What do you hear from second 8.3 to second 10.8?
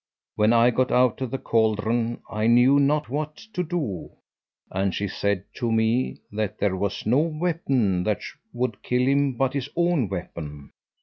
would kill him but his own weapon.